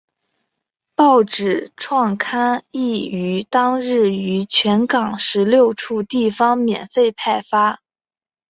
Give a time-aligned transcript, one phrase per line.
[0.95, 7.79] 报纸创刊号亦于当日于全港十六处地方免费派发。